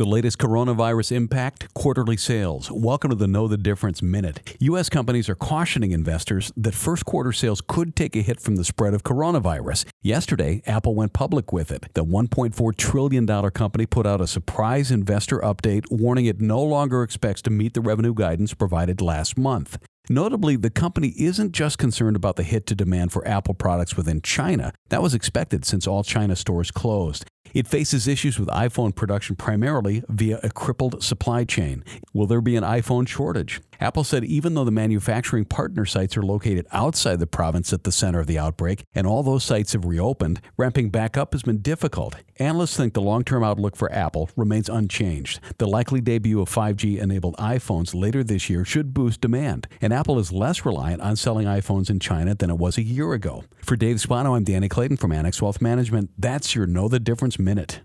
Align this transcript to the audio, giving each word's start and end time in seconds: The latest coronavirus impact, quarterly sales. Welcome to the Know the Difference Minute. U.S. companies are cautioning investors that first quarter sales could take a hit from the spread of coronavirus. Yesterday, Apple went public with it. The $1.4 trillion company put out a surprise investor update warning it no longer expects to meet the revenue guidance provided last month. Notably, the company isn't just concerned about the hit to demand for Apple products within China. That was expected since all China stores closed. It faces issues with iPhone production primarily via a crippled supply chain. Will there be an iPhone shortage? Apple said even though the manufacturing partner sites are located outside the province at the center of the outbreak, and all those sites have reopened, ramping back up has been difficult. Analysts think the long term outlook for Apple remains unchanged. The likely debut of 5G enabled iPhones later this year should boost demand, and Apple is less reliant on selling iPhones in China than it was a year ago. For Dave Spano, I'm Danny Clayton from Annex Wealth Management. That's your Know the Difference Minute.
The 0.00 0.06
latest 0.06 0.38
coronavirus 0.38 1.12
impact, 1.12 1.74
quarterly 1.74 2.16
sales. 2.16 2.70
Welcome 2.70 3.10
to 3.10 3.16
the 3.16 3.26
Know 3.26 3.46
the 3.46 3.58
Difference 3.58 4.00
Minute. 4.00 4.56
U.S. 4.58 4.88
companies 4.88 5.28
are 5.28 5.34
cautioning 5.34 5.92
investors 5.92 6.50
that 6.56 6.74
first 6.74 7.04
quarter 7.04 7.32
sales 7.32 7.60
could 7.60 7.94
take 7.94 8.16
a 8.16 8.22
hit 8.22 8.40
from 8.40 8.56
the 8.56 8.64
spread 8.64 8.94
of 8.94 9.02
coronavirus. 9.02 9.84
Yesterday, 10.00 10.62
Apple 10.64 10.94
went 10.94 11.12
public 11.12 11.52
with 11.52 11.70
it. 11.70 11.92
The 11.92 12.02
$1.4 12.02 12.76
trillion 12.76 13.26
company 13.50 13.84
put 13.84 14.06
out 14.06 14.22
a 14.22 14.26
surprise 14.26 14.90
investor 14.90 15.38
update 15.40 15.84
warning 15.90 16.24
it 16.24 16.40
no 16.40 16.62
longer 16.62 17.02
expects 17.02 17.42
to 17.42 17.50
meet 17.50 17.74
the 17.74 17.82
revenue 17.82 18.14
guidance 18.14 18.54
provided 18.54 19.02
last 19.02 19.36
month. 19.36 19.76
Notably, 20.08 20.56
the 20.56 20.70
company 20.70 21.12
isn't 21.18 21.52
just 21.52 21.76
concerned 21.76 22.16
about 22.16 22.36
the 22.36 22.42
hit 22.42 22.66
to 22.68 22.74
demand 22.74 23.12
for 23.12 23.28
Apple 23.28 23.52
products 23.52 23.98
within 23.98 24.22
China. 24.22 24.72
That 24.88 25.02
was 25.02 25.12
expected 25.12 25.66
since 25.66 25.86
all 25.86 26.02
China 26.02 26.36
stores 26.36 26.70
closed. 26.70 27.26
It 27.54 27.66
faces 27.66 28.06
issues 28.06 28.38
with 28.38 28.48
iPhone 28.48 28.94
production 28.94 29.36
primarily 29.36 30.02
via 30.08 30.40
a 30.42 30.50
crippled 30.50 31.02
supply 31.02 31.44
chain. 31.44 31.84
Will 32.12 32.26
there 32.26 32.40
be 32.40 32.56
an 32.56 32.64
iPhone 32.64 33.08
shortage? 33.08 33.60
Apple 33.80 34.04
said 34.04 34.24
even 34.24 34.54
though 34.54 34.64
the 34.64 34.70
manufacturing 34.70 35.46
partner 35.46 35.86
sites 35.86 36.16
are 36.16 36.22
located 36.22 36.66
outside 36.70 37.18
the 37.18 37.26
province 37.26 37.72
at 37.72 37.84
the 37.84 37.92
center 37.92 38.20
of 38.20 38.26
the 38.26 38.38
outbreak, 38.38 38.84
and 38.94 39.06
all 39.06 39.22
those 39.22 39.42
sites 39.42 39.72
have 39.72 39.86
reopened, 39.86 40.40
ramping 40.58 40.90
back 40.90 41.16
up 41.16 41.32
has 41.32 41.42
been 41.42 41.62
difficult. 41.62 42.16
Analysts 42.38 42.76
think 42.76 42.92
the 42.92 43.00
long 43.00 43.24
term 43.24 43.42
outlook 43.42 43.76
for 43.76 43.90
Apple 43.92 44.28
remains 44.36 44.68
unchanged. 44.68 45.40
The 45.58 45.66
likely 45.66 46.00
debut 46.00 46.40
of 46.40 46.50
5G 46.50 46.98
enabled 46.98 47.36
iPhones 47.38 47.94
later 47.98 48.22
this 48.22 48.50
year 48.50 48.64
should 48.64 48.92
boost 48.92 49.22
demand, 49.22 49.66
and 49.80 49.92
Apple 49.92 50.18
is 50.18 50.32
less 50.32 50.66
reliant 50.66 51.00
on 51.00 51.16
selling 51.16 51.46
iPhones 51.46 51.88
in 51.88 52.00
China 52.00 52.34
than 52.34 52.50
it 52.50 52.58
was 52.58 52.76
a 52.76 52.82
year 52.82 53.12
ago. 53.14 53.44
For 53.62 53.76
Dave 53.76 54.00
Spano, 54.00 54.34
I'm 54.34 54.44
Danny 54.44 54.68
Clayton 54.68 54.98
from 54.98 55.12
Annex 55.12 55.40
Wealth 55.40 55.62
Management. 55.62 56.10
That's 56.18 56.54
your 56.54 56.66
Know 56.66 56.88
the 56.88 57.00
Difference 57.00 57.38
Minute. 57.38 57.80